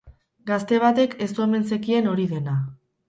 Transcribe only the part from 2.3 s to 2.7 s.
dena.